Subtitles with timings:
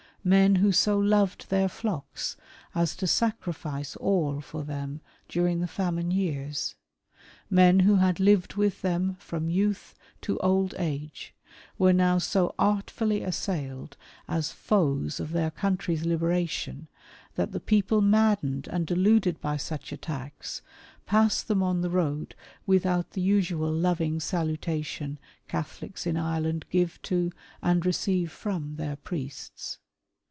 [0.23, 2.37] Men who so loved their flocks
[2.75, 6.75] as to sacrifice all for them during the famine years—
[7.49, 11.33] men who had lived with them fi om youth to old age,
[11.79, 16.87] were now so artfully assailed as foes of their country's liberation,
[17.33, 20.61] that the people maddened and deluded by such attacks,
[21.07, 22.35] passed them on the road
[22.67, 27.31] without the usual loving salutation Catholics in Ireland give to
[27.63, 29.79] and receive from their priests.